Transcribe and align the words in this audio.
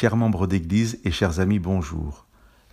chers 0.00 0.16
membres 0.16 0.46
d'Église 0.46 0.98
et 1.04 1.10
chers 1.10 1.40
amis, 1.40 1.58
bonjour. 1.58 2.24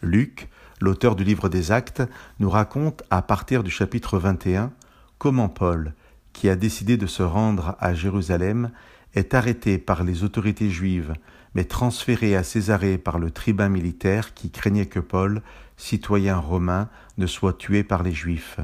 Luc, 0.02 0.48
l'auteur 0.80 1.14
du 1.14 1.26
livre 1.26 1.50
des 1.50 1.74
Actes, 1.74 2.01
nous 2.40 2.50
raconte 2.50 3.03
à 3.10 3.22
partir 3.22 3.64
du 3.64 3.69
chapitre 3.69 4.17
21 4.17 4.72
comment 5.17 5.50
Paul, 5.50 5.94
qui 6.32 6.48
a 6.48 6.55
décidé 6.55 6.96
de 6.96 7.05
se 7.05 7.24
rendre 7.24 7.76
à 7.82 7.94
Jérusalem, 7.94 8.71
est 9.14 9.34
arrêté 9.34 9.78
par 9.78 10.05
les 10.05 10.24
autorités 10.24 10.70
juives, 10.70 11.16
mais 11.54 11.66
transféré 11.66 12.34
à 12.34 12.44
Césarée 12.44 12.98
par 12.98 13.20
le 13.20 13.30
tribun 13.30 13.68
militaire 13.68 14.34
qui 14.34 14.50
craignait 14.50 14.86
que 14.86 15.02
Paul, 15.02 15.41
citoyen 15.75 16.38
romain, 16.38 16.88
ne 17.18 17.28
soit 17.28 17.57
tué 17.57 17.84
par 17.84 18.04
les 18.04 18.14
Juifs. 18.14 18.62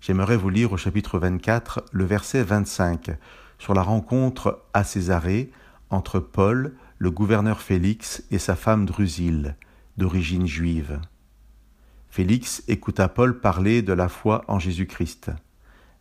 J'aimerais 0.00 0.36
vous 0.36 0.50
lire 0.50 0.70
au 0.70 0.76
chapitre 0.76 1.18
24 1.18 1.82
le 1.90 2.04
verset 2.04 2.44
25 2.44 3.10
sur 3.58 3.74
la 3.74 3.82
rencontre 3.82 4.62
à 4.72 4.84
Césarée 4.84 5.50
entre 5.90 6.20
Paul, 6.20 6.74
le 6.98 7.10
gouverneur 7.10 7.60
Félix, 7.60 8.24
et 8.30 8.38
sa 8.38 8.56
femme 8.56 8.86
Drusille, 8.86 9.54
d'origine 9.96 10.46
juive. 10.46 11.00
Félix 12.08 12.62
écouta 12.68 13.08
Paul 13.08 13.40
parler 13.40 13.82
de 13.82 13.92
la 13.92 14.08
foi 14.08 14.44
en 14.48 14.58
Jésus-Christ. 14.58 15.30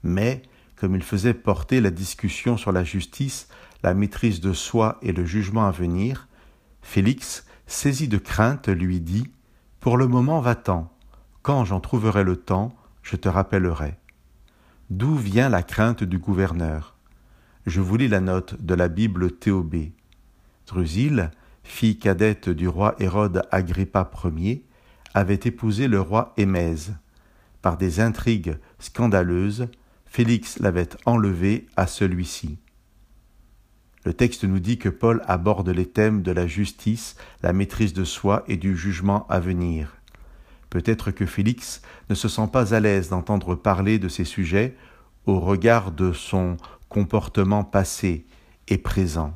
Mais, 0.03 0.43
comme 0.77 0.95
il 0.95 1.03
faisait 1.03 1.33
porter 1.33 1.81
la 1.81 1.91
discussion 1.91 2.55
sur 2.55 2.71
la 2.71 2.83
justice, 2.83 3.49
la 3.83 3.93
maîtrise 3.93 4.39
de 4.39 4.53
soi 4.53 4.97
et 5.01 5.11
le 5.11 5.25
jugement 5.25 5.67
à 5.67 5.71
venir, 5.71 6.29
Félix, 6.81 7.45
saisi 7.67 8.07
de 8.07 8.17
crainte, 8.17 8.69
lui 8.69 9.01
dit 9.01 9.29
Pour 9.79 9.97
le 9.97 10.07
moment, 10.07 10.39
va-t'en. 10.39 10.91
Quand 11.41 11.65
j'en 11.65 11.79
trouverai 11.79 12.23
le 12.23 12.37
temps, 12.37 12.73
je 13.03 13.17
te 13.17 13.27
rappellerai. 13.27 13.97
D'où 14.89 15.15
vient 15.15 15.49
la 15.49 15.63
crainte 15.63 16.03
du 16.03 16.19
gouverneur? 16.19 16.95
Je 17.65 17.81
vous 17.81 17.97
lis 17.97 18.07
la 18.07 18.21
note 18.21 18.61
de 18.61 18.75
la 18.75 18.87
Bible 18.87 19.31
Théobée. 19.31 19.94
Drusille, 20.67 21.29
fille 21.63 21.99
cadette 21.99 22.49
du 22.49 22.67
roi 22.67 22.95
Hérode 22.99 23.43
Agrippa 23.51 24.09
Ier, 24.37 24.65
avait 25.13 25.39
épousé 25.43 25.87
le 25.87 26.01
roi 26.01 26.33
Émèse. 26.37 26.95
Par 27.61 27.77
des 27.77 27.99
intrigues 27.99 28.57
scandaleuses, 28.79 29.67
Félix 30.05 30.59
l'avait 30.59 30.89
enlevé 31.05 31.67
à 31.75 31.87
celui-ci. 31.87 32.57
Le 34.05 34.13
texte 34.13 34.43
nous 34.43 34.59
dit 34.59 34.77
que 34.77 34.89
Paul 34.89 35.21
aborde 35.25 35.69
les 35.69 35.87
thèmes 35.87 36.21
de 36.21 36.31
la 36.31 36.47
justice, 36.47 37.15
la 37.41 37.53
maîtrise 37.53 37.93
de 37.93 38.03
soi 38.03 38.43
et 38.47 38.57
du 38.57 38.77
jugement 38.77 39.25
à 39.29 39.39
venir. 39.39 39.95
Peut-être 40.69 41.11
que 41.11 41.25
Félix 41.25 41.81
ne 42.09 42.15
se 42.15 42.27
sent 42.27 42.47
pas 42.51 42.73
à 42.73 42.79
l'aise 42.79 43.09
d'entendre 43.09 43.55
parler 43.55 43.97
de 43.97 44.07
ces 44.07 44.25
sujets 44.25 44.75
au 45.25 45.39
regard 45.39 45.91
de 45.91 46.11
son 46.11 46.57
comportement 46.89 47.63
passé 47.63 48.25
et 48.67 48.77
présent. 48.77 49.35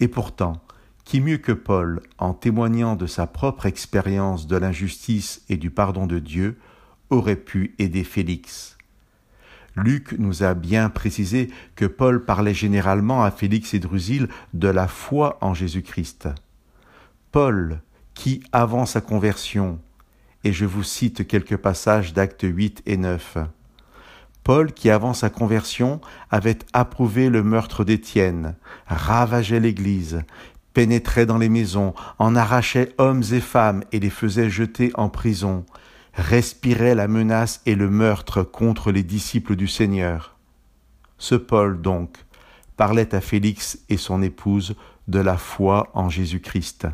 Et 0.00 0.08
pourtant, 0.08 0.62
qui 1.04 1.20
mieux 1.20 1.38
que 1.38 1.52
Paul, 1.52 2.02
en 2.18 2.34
témoignant 2.34 2.94
de 2.94 3.06
sa 3.06 3.26
propre 3.26 3.66
expérience 3.66 4.46
de 4.46 4.56
l'injustice 4.56 5.42
et 5.48 5.56
du 5.56 5.70
pardon 5.70 6.06
de 6.06 6.18
Dieu, 6.18 6.58
aurait 7.10 7.36
pu 7.36 7.74
aider 7.78 8.04
Félix? 8.04 8.76
Luc 9.74 10.12
nous 10.18 10.42
a 10.42 10.54
bien 10.54 10.90
précisé 10.90 11.50
que 11.76 11.86
Paul 11.86 12.24
parlait 12.24 12.54
généralement 12.54 13.22
à 13.22 13.30
Félix 13.30 13.74
et 13.74 13.78
Drusille 13.78 14.28
de 14.52 14.68
la 14.68 14.88
foi 14.88 15.38
en 15.40 15.54
Jésus-Christ. 15.54 16.28
Paul, 17.30 17.80
qui, 18.14 18.42
avant 18.52 18.86
sa 18.86 19.00
conversion, 19.00 19.78
et 20.44 20.52
je 20.52 20.64
vous 20.64 20.82
cite 20.82 21.26
quelques 21.26 21.56
passages 21.56 22.12
d'actes 22.12 22.44
8 22.44 22.82
et 22.86 22.96
9, 22.96 23.38
Paul, 24.48 24.72
qui 24.72 24.88
avant 24.88 25.12
sa 25.12 25.28
conversion 25.28 26.00
avait 26.30 26.56
approuvé 26.72 27.28
le 27.28 27.42
meurtre 27.42 27.84
d'Étienne, 27.84 28.54
ravageait 28.86 29.60
l'Église, 29.60 30.22
pénétrait 30.72 31.26
dans 31.26 31.36
les 31.36 31.50
maisons, 31.50 31.92
en 32.18 32.34
arrachait 32.34 32.94
hommes 32.96 33.22
et 33.32 33.40
femmes 33.40 33.84
et 33.92 34.00
les 34.00 34.08
faisait 34.08 34.48
jeter 34.48 34.90
en 34.94 35.10
prison, 35.10 35.66
respirait 36.14 36.94
la 36.94 37.08
menace 37.08 37.60
et 37.66 37.74
le 37.74 37.90
meurtre 37.90 38.42
contre 38.42 38.90
les 38.90 39.02
disciples 39.02 39.54
du 39.54 39.68
Seigneur. 39.68 40.34
Ce 41.18 41.34
Paul, 41.34 41.82
donc, 41.82 42.16
parlait 42.78 43.14
à 43.14 43.20
Félix 43.20 43.80
et 43.90 43.98
son 43.98 44.22
épouse 44.22 44.76
de 45.08 45.18
la 45.18 45.36
foi 45.36 45.90
en 45.92 46.08
Jésus-Christ. 46.08 46.86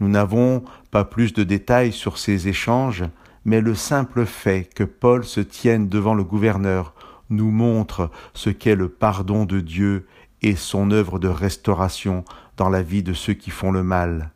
Nous 0.00 0.08
n'avons 0.08 0.64
pas 0.90 1.04
plus 1.04 1.32
de 1.32 1.44
détails 1.44 1.92
sur 1.92 2.18
ces 2.18 2.48
échanges, 2.48 3.04
mais 3.48 3.62
le 3.62 3.74
simple 3.74 4.26
fait 4.26 4.68
que 4.74 4.84
Paul 4.84 5.24
se 5.24 5.40
tienne 5.40 5.88
devant 5.88 6.12
le 6.12 6.22
gouverneur 6.22 6.94
nous 7.30 7.50
montre 7.50 8.10
ce 8.34 8.50
qu'est 8.50 8.74
le 8.74 8.90
pardon 8.90 9.46
de 9.46 9.60
Dieu 9.60 10.06
et 10.42 10.54
son 10.54 10.90
œuvre 10.90 11.18
de 11.18 11.28
restauration 11.28 12.26
dans 12.58 12.68
la 12.68 12.82
vie 12.82 13.02
de 13.02 13.14
ceux 13.14 13.32
qui 13.32 13.48
font 13.48 13.72
le 13.72 13.82
mal. 13.82 14.32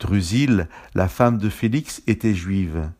Drusille, 0.00 0.66
la 0.96 1.06
femme 1.06 1.38
de 1.38 1.48
Félix, 1.48 2.02
était 2.08 2.34
juive. 2.34 2.90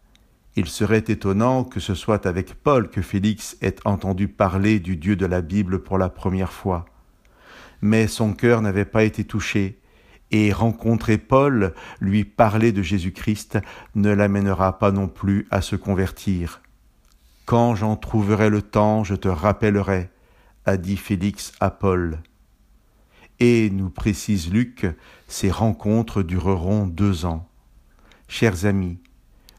Il 0.55 0.69
serait 0.69 1.05
étonnant 1.09 1.65
que 1.65 1.81
ce 1.81 1.97
soit 1.97 2.25
avec 2.25 2.55
Paul 2.55 2.89
que 2.89 3.03
Félix 3.03 3.57
ait 3.61 3.75
entendu 3.85 4.29
parler 4.29 4.79
du 4.79 4.97
Dieu 4.97 5.17
de 5.17 5.27
la 5.27 5.41
Bible 5.41 5.81
pour 5.81 5.99
la 5.99 6.11
première 6.11 6.53
fois. 6.53 6.85
Mais 7.83 8.07
son 8.07 8.35
cœur 8.35 8.63
n'avait 8.63 8.85
pas 8.85 9.03
été 9.03 9.25
touché, 9.25 9.78
et 10.31 10.53
rencontrer 10.53 11.19
Paul, 11.19 11.75
lui 12.01 12.25
parler 12.25 12.73
de 12.73 12.83
Jésus-Christ, 12.83 13.59
ne 13.95 14.11
l'amènera 14.11 14.79
pas 14.79 14.93
non 14.93 15.09
plus 15.09 15.47
à 15.51 15.61
se 15.63 15.77
convertir. 15.77 16.61
Quand 17.47 17.75
j'en 17.75 17.97
trouverai 17.97 18.51
le 18.51 18.63
temps, 18.63 19.05
je 19.05 19.15
te 19.15 19.29
rappellerai, 19.29 20.11
a 20.67 20.77
dit 20.77 20.97
Félix 20.97 21.53
à 21.61 21.71
Paul. 21.71 22.19
Et, 23.41 23.71
nous 23.71 23.89
précise 23.89 24.53
Luc, 24.53 24.87
ces 25.29 25.51
rencontres 25.51 26.23
dureront 26.23 26.87
deux 26.87 27.25
ans. 27.25 27.49
Chers 28.27 28.67
amis, 28.67 28.99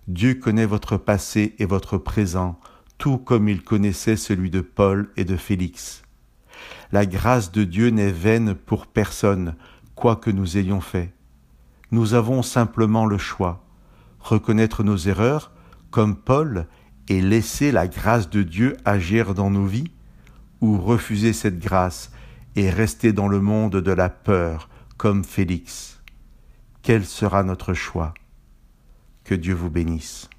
Dieu 0.08 0.36
connaît 0.36 0.66
votre 0.66 0.98
passé 0.98 1.56
et 1.58 1.66
votre 1.66 1.98
présent, 1.98 2.60
tout 2.98 3.18
comme 3.18 3.48
il 3.48 3.64
connaissait 3.64 4.18
celui 4.18 4.52
de 4.52 4.62
Paul 4.62 5.10
et 5.18 5.26
de 5.26 5.38
Félix. 5.38 6.04
La 6.92 7.06
grâce 7.06 7.52
de 7.52 7.64
Dieu 7.64 7.90
n'est 7.90 8.12
vaine 8.12 8.54
pour 8.54 8.88
personne, 8.88 9.56
quoi 10.00 10.16
que 10.16 10.32
nous 10.32 10.58
ayons 10.58 10.80
fait. 10.80 11.14
Nous 11.92 12.14
avons 12.14 12.42
simplement 12.42 13.06
le 13.06 13.18
choix, 13.18 13.62
reconnaître 14.22 14.84
nos 14.84 14.96
erreurs, 14.96 15.52
comme 15.92 16.16
Paul, 16.16 16.68
et 17.10 17.22
laisser 17.22 17.74
la 17.74 17.88
grâce 17.88 18.30
de 18.30 18.42
Dieu 18.42 18.78
agir 18.86 19.34
dans 19.34 19.50
nos 19.50 19.66
vies, 19.66 19.92
ou 20.62 20.78
refuser 20.78 21.34
cette 21.34 21.60
grâce 21.60 22.12
et 22.56 22.70
rester 22.70 23.12
dans 23.12 23.28
le 23.28 23.42
monde 23.42 23.76
de 23.76 23.92
la 23.92 24.10
peur 24.10 24.70
comme 24.98 25.26
Félix. 25.26 26.02
Quel 26.82 27.06
sera 27.06 27.44
notre 27.44 27.74
choix? 27.74 28.14
Que 29.26 29.36
Dieu 29.36 29.54
vous 29.54 29.70
bénisse. 29.70 30.30